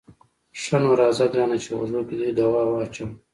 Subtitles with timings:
[0.61, 3.11] ښه نو راځه ګرانه چې غوږو کې دې دوا واچوم.